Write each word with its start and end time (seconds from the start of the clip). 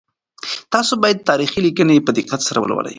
تاسو 0.73 0.93
باید 1.03 1.25
تاریخي 1.29 1.59
لیکنې 1.67 2.05
په 2.05 2.11
دقت 2.17 2.39
سره 2.47 2.59
ولولئ. 2.59 2.89